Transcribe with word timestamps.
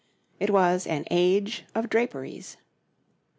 It 0.39 0.49
was 0.49 0.87
an 0.87 1.05
age 1.11 1.63
of 1.75 1.87
draperies. 1.87 2.57